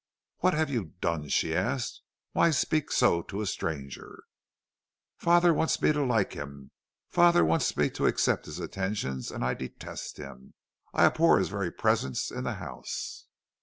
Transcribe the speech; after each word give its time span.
"'What 0.39 0.55
have 0.55 0.71
you 0.71 0.93
done?' 0.99 1.29
she 1.29 1.53
asked. 1.55 2.01
'Why 2.31 2.49
speak 2.49 2.91
so 2.91 3.21
to 3.21 3.41
a 3.41 3.45
stranger?' 3.45 4.23
"'Father 5.19 5.53
wants 5.53 5.79
me 5.79 5.93
to 5.93 6.03
like 6.03 6.33
him; 6.33 6.71
father 7.11 7.45
wants 7.45 7.77
me 7.77 7.87
to 7.91 8.07
accept 8.07 8.47
his 8.47 8.59
attentions, 8.59 9.29
and 9.29 9.45
I 9.45 9.53
detest 9.53 10.17
him. 10.17 10.55
I 10.91 11.05
abhor 11.05 11.37
his 11.37 11.49
very 11.49 11.69
presence 11.71 12.31
in 12.31 12.45
the 12.45 12.53
house.' 12.55 13.27